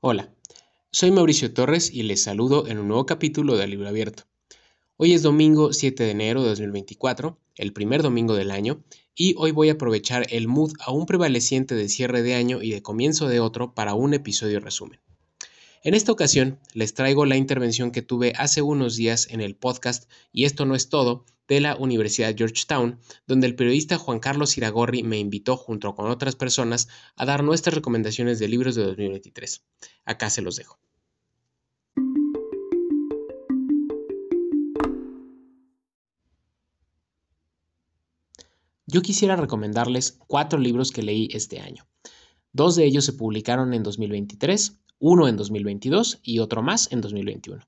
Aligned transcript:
Hola, 0.00 0.32
soy 0.92 1.10
Mauricio 1.10 1.52
Torres 1.52 1.92
y 1.92 2.04
les 2.04 2.22
saludo 2.22 2.68
en 2.68 2.78
un 2.78 2.86
nuevo 2.86 3.04
capítulo 3.04 3.56
de 3.56 3.66
Libro 3.66 3.88
Abierto. 3.88 4.28
Hoy 4.96 5.12
es 5.12 5.22
domingo 5.22 5.72
7 5.72 6.04
de 6.04 6.10
enero 6.12 6.44
de 6.44 6.50
2024, 6.50 7.36
el 7.56 7.72
primer 7.72 8.04
domingo 8.04 8.36
del 8.36 8.52
año, 8.52 8.84
y 9.16 9.34
hoy 9.38 9.50
voy 9.50 9.70
a 9.70 9.72
aprovechar 9.72 10.28
el 10.30 10.46
mood 10.46 10.70
aún 10.78 11.04
prevaleciente 11.04 11.74
de 11.74 11.88
cierre 11.88 12.22
de 12.22 12.36
año 12.36 12.62
y 12.62 12.70
de 12.70 12.80
comienzo 12.80 13.26
de 13.26 13.40
otro 13.40 13.74
para 13.74 13.94
un 13.94 14.14
episodio 14.14 14.60
resumen. 14.60 15.00
En 15.82 15.94
esta 15.94 16.12
ocasión 16.12 16.60
les 16.74 16.94
traigo 16.94 17.26
la 17.26 17.36
intervención 17.36 17.90
que 17.90 18.02
tuve 18.02 18.34
hace 18.36 18.62
unos 18.62 18.94
días 18.94 19.26
en 19.32 19.40
el 19.40 19.56
podcast 19.56 20.08
Y 20.32 20.44
esto 20.44 20.64
no 20.64 20.76
es 20.76 20.90
todo 20.90 21.24
de 21.48 21.60
la 21.60 21.76
Universidad 21.76 22.36
Georgetown, 22.36 23.00
donde 23.26 23.46
el 23.46 23.56
periodista 23.56 23.98
Juan 23.98 24.20
Carlos 24.20 24.56
Iragorri 24.56 25.02
me 25.02 25.18
invitó 25.18 25.56
junto 25.56 25.94
con 25.94 26.10
otras 26.10 26.36
personas 26.36 26.88
a 27.16 27.24
dar 27.24 27.42
nuestras 27.42 27.74
recomendaciones 27.74 28.38
de 28.38 28.48
libros 28.48 28.74
de 28.74 28.84
2023. 28.84 29.64
Acá 30.04 30.30
se 30.30 30.42
los 30.42 30.56
dejo. 30.56 30.78
Yo 38.86 39.02
quisiera 39.02 39.36
recomendarles 39.36 40.18
cuatro 40.26 40.58
libros 40.58 40.92
que 40.92 41.02
leí 41.02 41.28
este 41.32 41.60
año. 41.60 41.86
Dos 42.52 42.76
de 42.76 42.84
ellos 42.84 43.04
se 43.04 43.12
publicaron 43.12 43.74
en 43.74 43.82
2023 43.82 44.78
uno 44.98 45.28
en 45.28 45.36
2022 45.36 46.20
y 46.22 46.40
otro 46.40 46.62
más 46.62 46.90
en 46.92 47.00
2021. 47.00 47.62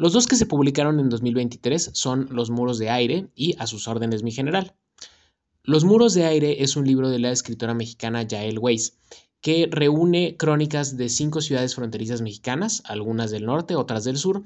Los 0.00 0.12
dos 0.12 0.28
que 0.28 0.36
se 0.36 0.46
publicaron 0.46 1.00
en 1.00 1.08
2023 1.08 1.90
son 1.92 2.28
Los 2.30 2.50
muros 2.50 2.78
de 2.78 2.88
aire 2.88 3.30
y 3.34 3.56
A 3.58 3.66
sus 3.66 3.88
órdenes 3.88 4.22
mi 4.22 4.30
general. 4.30 4.76
Los 5.64 5.82
muros 5.84 6.14
de 6.14 6.24
aire 6.24 6.62
es 6.62 6.76
un 6.76 6.86
libro 6.86 7.08
de 7.08 7.18
la 7.18 7.32
escritora 7.32 7.74
mexicana 7.74 8.22
Yael 8.22 8.60
Weiss 8.60 8.96
que 9.40 9.68
reúne 9.68 10.36
crónicas 10.36 10.96
de 10.96 11.08
cinco 11.08 11.40
ciudades 11.40 11.74
fronterizas 11.74 12.22
mexicanas, 12.22 12.80
algunas 12.84 13.32
del 13.32 13.46
norte, 13.46 13.74
otras 13.74 14.04
del 14.04 14.18
sur, 14.18 14.44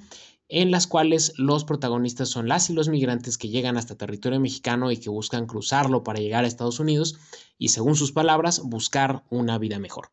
en 0.48 0.70
las 0.70 0.86
cuales 0.86 1.34
los 1.36 1.66
protagonistas 1.66 2.31
son 2.31 2.48
las 2.48 2.70
y 2.70 2.72
los 2.72 2.89
migrantes 2.89 3.37
que 3.37 3.50
llegan 3.50 3.77
hasta 3.77 3.98
territorio 3.98 4.41
mexicano 4.41 4.91
y 4.91 4.97
que 4.97 5.11
buscan 5.11 5.47
cruzarlo 5.47 6.03
para 6.03 6.20
llegar 6.20 6.44
a 6.44 6.48
Estados 6.48 6.81
Unidos 6.81 7.19
y, 7.59 7.69
según 7.69 7.94
sus 7.94 8.12
palabras, 8.12 8.61
buscar 8.61 9.22
una 9.28 9.59
vida 9.59 9.78
mejor. 9.78 10.12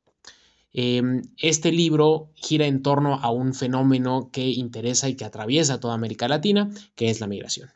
Em, 0.71 1.23
este 1.37 1.71
libro 1.71 2.31
gira 2.35 2.67
en 2.67 2.81
torno 2.81 3.15
a 3.15 3.31
un 3.31 3.53
fenómeno 3.53 4.29
que 4.31 4.47
interesa 4.49 5.09
y 5.09 5.15
que 5.15 5.25
atraviesa 5.25 5.79
toda 5.79 5.95
América 5.95 6.27
Latina, 6.27 6.69
que 6.95 7.09
es 7.09 7.19
la 7.19 7.27
migración. 7.27 7.69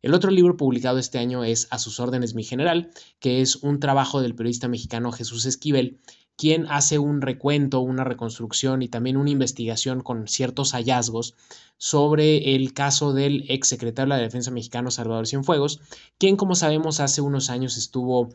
El 0.00 0.14
otro 0.14 0.30
libro 0.30 0.56
publicado 0.56 0.98
este 0.98 1.18
año 1.18 1.44
es 1.44 1.66
A 1.70 1.78
sus 1.78 2.00
órdenes, 2.00 2.34
mi 2.34 2.44
general, 2.44 2.90
que 3.18 3.40
es 3.40 3.56
un 3.56 3.80
trabajo 3.80 4.22
del 4.22 4.34
periodista 4.34 4.68
mexicano 4.68 5.12
Jesús 5.12 5.44
Esquivel, 5.44 5.98
quien 6.36 6.66
hace 6.68 7.00
un 7.00 7.20
recuento, 7.20 7.80
una 7.80 8.04
reconstrucción 8.04 8.80
y 8.82 8.88
también 8.88 9.16
una 9.16 9.30
investigación 9.30 10.02
con 10.02 10.28
ciertos 10.28 10.70
hallazgos 10.70 11.34
sobre 11.78 12.54
el 12.54 12.72
caso 12.72 13.12
del 13.12 13.44
ex 13.48 13.66
secretario 13.66 14.14
de 14.14 14.20
la 14.20 14.22
Defensa 14.22 14.52
mexicano 14.52 14.92
Salvador 14.92 15.26
Cienfuegos, 15.26 15.80
quien 16.16 16.36
como 16.36 16.54
sabemos 16.54 17.00
hace 17.00 17.22
unos 17.22 17.50
años 17.50 17.76
estuvo 17.76 18.30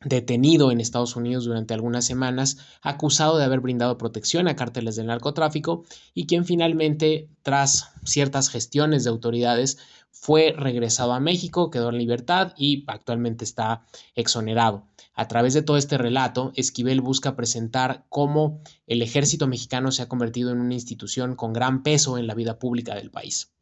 detenido 0.00 0.70
en 0.70 0.80
Estados 0.80 1.16
Unidos 1.16 1.44
durante 1.44 1.74
algunas 1.74 2.04
semanas, 2.04 2.58
acusado 2.82 3.36
de 3.36 3.44
haber 3.44 3.60
brindado 3.60 3.98
protección 3.98 4.46
a 4.46 4.54
cárteles 4.54 4.96
del 4.96 5.06
narcotráfico 5.06 5.84
y 6.14 6.26
quien 6.26 6.44
finalmente, 6.44 7.28
tras 7.42 7.90
ciertas 8.04 8.48
gestiones 8.48 9.04
de 9.04 9.10
autoridades, 9.10 9.78
fue 10.10 10.54
regresado 10.56 11.12
a 11.12 11.20
México, 11.20 11.70
quedó 11.70 11.90
en 11.90 11.98
libertad 11.98 12.52
y 12.56 12.84
actualmente 12.86 13.44
está 13.44 13.82
exonerado. 14.14 14.86
A 15.14 15.28
través 15.28 15.54
de 15.54 15.62
todo 15.62 15.76
este 15.76 15.98
relato, 15.98 16.52
Esquivel 16.54 17.00
busca 17.00 17.36
presentar 17.36 18.06
cómo 18.08 18.60
el 18.86 19.02
ejército 19.02 19.48
mexicano 19.48 19.90
se 19.90 20.02
ha 20.02 20.08
convertido 20.08 20.50
en 20.52 20.60
una 20.60 20.74
institución 20.74 21.34
con 21.34 21.52
gran 21.52 21.82
peso 21.82 22.18
en 22.18 22.26
la 22.26 22.34
vida 22.34 22.58
pública 22.58 22.94
del 22.94 23.10
país. 23.10 23.52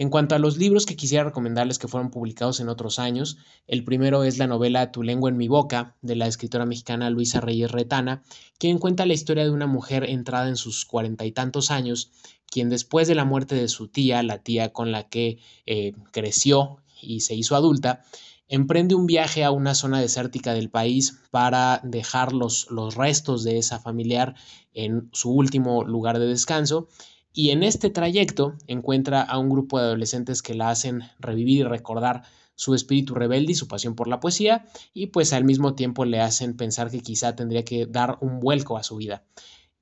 En 0.00 0.10
cuanto 0.10 0.36
a 0.36 0.38
los 0.38 0.58
libros 0.58 0.86
que 0.86 0.94
quisiera 0.94 1.24
recomendarles 1.24 1.80
que 1.80 1.88
fueron 1.88 2.12
publicados 2.12 2.60
en 2.60 2.68
otros 2.68 3.00
años, 3.00 3.36
el 3.66 3.82
primero 3.82 4.22
es 4.22 4.38
la 4.38 4.46
novela 4.46 4.92
Tu 4.92 5.02
lengua 5.02 5.28
en 5.28 5.36
mi 5.36 5.48
boca, 5.48 5.96
de 6.02 6.14
la 6.14 6.28
escritora 6.28 6.64
mexicana 6.66 7.10
Luisa 7.10 7.40
Reyes 7.40 7.72
Retana, 7.72 8.22
quien 8.58 8.78
cuenta 8.78 9.06
la 9.06 9.14
historia 9.14 9.42
de 9.42 9.50
una 9.50 9.66
mujer 9.66 10.04
entrada 10.08 10.48
en 10.48 10.56
sus 10.56 10.84
cuarenta 10.84 11.26
y 11.26 11.32
tantos 11.32 11.72
años, 11.72 12.12
quien 12.46 12.70
después 12.70 13.08
de 13.08 13.16
la 13.16 13.24
muerte 13.24 13.56
de 13.56 13.66
su 13.66 13.88
tía, 13.88 14.22
la 14.22 14.38
tía 14.38 14.72
con 14.72 14.92
la 14.92 15.08
que 15.08 15.38
eh, 15.66 15.94
creció 16.12 16.76
y 17.02 17.20
se 17.20 17.34
hizo 17.34 17.56
adulta, 17.56 18.04
emprende 18.46 18.94
un 18.94 19.06
viaje 19.06 19.42
a 19.42 19.50
una 19.50 19.74
zona 19.74 20.00
desértica 20.00 20.54
del 20.54 20.70
país 20.70 21.18
para 21.32 21.80
dejar 21.82 22.32
los, 22.32 22.70
los 22.70 22.94
restos 22.94 23.42
de 23.42 23.58
esa 23.58 23.80
familiar 23.80 24.36
en 24.74 25.08
su 25.12 25.32
último 25.32 25.82
lugar 25.82 26.20
de 26.20 26.26
descanso 26.26 26.88
y 27.32 27.50
en 27.50 27.62
este 27.62 27.90
trayecto 27.90 28.54
encuentra 28.66 29.22
a 29.22 29.38
un 29.38 29.48
grupo 29.48 29.78
de 29.78 29.84
adolescentes 29.84 30.42
que 30.42 30.54
la 30.54 30.70
hacen 30.70 31.02
revivir 31.18 31.60
y 31.60 31.62
recordar 31.64 32.22
su 32.54 32.74
espíritu 32.74 33.14
rebelde 33.14 33.52
y 33.52 33.54
su 33.54 33.68
pasión 33.68 33.94
por 33.94 34.08
la 34.08 34.18
poesía 34.18 34.66
y 34.92 35.06
pues 35.06 35.32
al 35.32 35.44
mismo 35.44 35.74
tiempo 35.74 36.04
le 36.04 36.20
hacen 36.20 36.56
pensar 36.56 36.90
que 36.90 37.00
quizá 37.00 37.36
tendría 37.36 37.64
que 37.64 37.86
dar 37.86 38.18
un 38.20 38.40
vuelco 38.40 38.76
a 38.76 38.82
su 38.82 38.96
vida. 38.96 39.24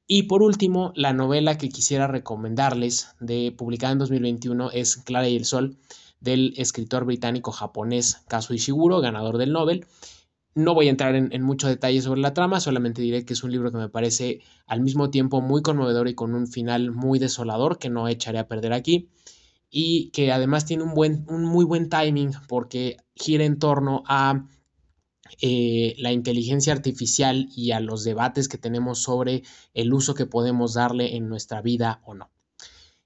Y 0.07 0.25
por 0.25 0.43
último, 0.43 0.93
la 0.95 1.13
novela 1.13 1.59
que 1.59 1.69
quisiera 1.69 2.07
recomendarles 2.07 3.09
de 3.19 3.53
publicada 3.57 3.93
en 3.93 3.99
2021 3.99 4.71
es 4.73 4.99
Clara 4.99 5.29
y 5.29 5.37
el 5.37 5.47
Sol 5.47 5.79
del 6.21 6.55
escritor 6.59 7.05
británico 7.07 7.51
japonés 7.51 8.23
Kazuo 8.29 8.55
Ishiguro, 8.55 9.01
ganador 9.01 9.39
del 9.39 9.53
Nobel, 9.53 9.87
no 10.57 10.73
voy 10.73 10.87
a 10.89 10.91
entrar 10.91 11.15
en, 11.15 11.43
mucho 11.43 11.69
detalle 11.69 12.01
sobre 12.01 12.23
la 12.23 12.33
trama, 12.33 12.61
solamente 12.61 13.03
diré 13.03 13.27
que 13.27 13.35
es 13.35 13.45
un 13.45 13.53
libro 13.53 13.71
que 13.71 13.77
me 13.77 13.91
parece 13.91 14.41
al 14.67 14.81
mismo 14.81 15.11
tiempo 15.11 15.43
muy 15.43 15.61
conmovedor 15.61 16.09
y 16.09 16.15
con 16.15 16.35
un 16.35 16.47
final 16.47 16.93
muy 16.93 17.19
desolador 17.19 17.79
que 17.79 17.91
no 17.91 18.09
echaré 18.09 18.39
a 18.39 18.49
perder 18.49 18.73
aquí 18.73 19.11
y 19.71 20.09
que 20.13 20.33
además 20.33 20.65
tiene 20.65 20.83
un, 20.83 20.95
buen, 20.95 21.27
un 21.29 21.45
muy 21.45 21.67
buen 21.67 21.91
timing 21.91 22.33
porque 22.49 22.97
gira 23.15 23.45
en 23.45 23.59
torno 23.59 24.03
a 24.07 24.47
eh, 25.43 25.95
la 25.99 26.13
inteligencia 26.13 26.73
artificial 26.73 27.51
y 27.55 27.73
a 27.73 27.81
los 27.81 28.03
debates 28.03 28.49
que 28.49 28.57
tenemos 28.57 29.03
sobre 29.03 29.43
el 29.75 29.93
uso 29.93 30.15
que 30.15 30.25
podemos 30.25 30.73
darle 30.73 31.17
en 31.17 31.29
nuestra 31.29 31.61
vida 31.61 32.01
o 32.07 32.15
no. 32.15 32.31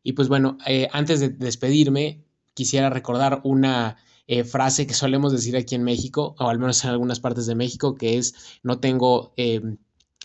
Y 0.05 0.13
pues 0.13 0.29
bueno, 0.29 0.57
eh, 0.67 0.89
antes 0.93 1.19
de 1.19 1.31
despedirme, 1.31 2.23
quisiera 2.55 2.91
recordar 2.91 3.41
una 3.43 3.97
eh, 4.33 4.45
frase 4.45 4.87
que 4.87 4.95
solemos 4.95 5.33
decir 5.33 5.57
aquí 5.57 5.75
en 5.75 5.83
México, 5.83 6.37
o 6.39 6.49
al 6.49 6.61
menos 6.61 6.85
en 6.85 6.91
algunas 6.91 7.19
partes 7.19 7.47
de 7.47 7.57
México, 7.57 7.97
que 7.97 8.17
es 8.17 8.61
no 8.63 8.79
tengo 8.79 9.33
em, 9.37 9.77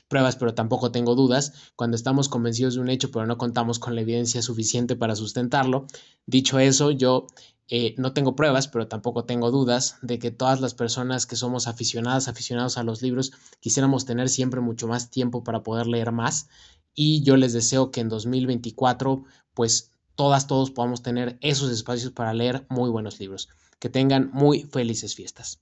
pruebas, 0.07 0.35
pero 0.35 0.53
tampoco 0.53 0.91
tengo 0.91 1.15
dudas, 1.15 1.73
cuando 1.75 1.97
estamos 1.97 2.29
convencidos 2.29 2.75
de 2.75 2.81
un 2.81 2.89
hecho, 2.89 3.09
pero 3.09 3.25
no 3.25 3.39
contamos 3.39 3.79
con 3.79 3.95
la 3.95 4.01
evidencia 4.01 4.43
suficiente 4.43 4.95
para 4.95 5.15
sustentarlo. 5.15 5.87
Dicho 6.27 6.59
eso, 6.59 6.91
yo 6.91 7.25
eh, 7.67 7.95
no 7.97 8.13
tengo 8.13 8.35
pruebas, 8.35 8.67
pero 8.67 8.87
tampoco 8.87 9.25
tengo 9.25 9.49
dudas 9.49 9.97
de 10.03 10.19
que 10.19 10.29
todas 10.29 10.61
las 10.61 10.75
personas 10.75 11.25
que 11.25 11.35
somos 11.35 11.67
aficionadas, 11.67 12.27
aficionados 12.27 12.77
a 12.77 12.83
los 12.83 13.01
libros, 13.01 13.31
quisiéramos 13.59 14.05
tener 14.05 14.29
siempre 14.29 14.61
mucho 14.61 14.87
más 14.87 15.09
tiempo 15.09 15.43
para 15.43 15.63
poder 15.63 15.87
leer 15.87 16.11
más. 16.11 16.47
Y 16.93 17.23
yo 17.23 17.37
les 17.37 17.53
deseo 17.53 17.89
que 17.89 18.01
en 18.01 18.09
2024, 18.09 19.23
pues 19.55 19.94
todas, 20.15 20.47
todos 20.47 20.71
podamos 20.71 21.01
tener 21.01 21.37
esos 21.41 21.71
espacios 21.71 22.11
para 22.11 22.33
leer 22.33 22.65
muy 22.69 22.89
buenos 22.89 23.19
libros. 23.19 23.49
Que 23.79 23.89
tengan 23.89 24.31
muy 24.33 24.63
felices 24.63 25.15
fiestas. 25.15 25.61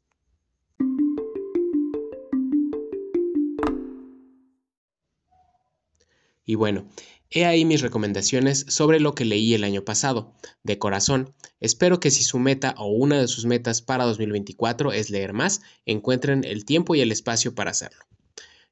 Y 6.45 6.55
bueno, 6.55 6.85
he 7.29 7.45
ahí 7.45 7.65
mis 7.65 7.81
recomendaciones 7.81 8.65
sobre 8.67 8.99
lo 8.99 9.15
que 9.15 9.25
leí 9.25 9.53
el 9.53 9.63
año 9.63 9.83
pasado. 9.83 10.33
De 10.63 10.77
corazón, 10.77 11.33
espero 11.59 11.99
que 11.99 12.11
si 12.11 12.23
su 12.23 12.37
meta 12.37 12.75
o 12.77 12.87
una 12.87 13.19
de 13.19 13.27
sus 13.27 13.45
metas 13.45 13.81
para 13.81 14.05
2024 14.05 14.91
es 14.91 15.09
leer 15.09 15.33
más, 15.33 15.61
encuentren 15.85 16.43
el 16.43 16.65
tiempo 16.65 16.95
y 16.95 17.01
el 17.01 17.11
espacio 17.11 17.55
para 17.55 17.71
hacerlo. 17.71 18.05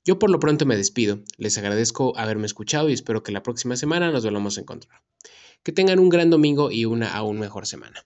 Yo 0.04 0.20
por 0.20 0.32
lo 0.32 0.40
pronto 0.40 0.66
me 0.66 0.76
despido, 0.76 1.20
les 1.38 1.58
agradezco 1.58 2.18
haberme 2.18 2.48
escuchado 2.48 2.90
y 2.90 2.94
espero 2.94 3.24
que 3.24 3.32
la 3.32 3.44
próxima 3.44 3.78
semana 3.78 4.12
nos 4.12 4.26
volvamos 4.26 4.58
a 4.58 4.62
encontrar. 4.62 5.02
Que 5.64 5.72
tengan 5.72 6.00
un 6.00 6.10
gran 6.10 6.30
domingo 6.30 6.72
y 6.72 6.86
una 6.86 7.14
aún 7.14 7.40
mejor 7.40 7.68
semana. 7.68 8.04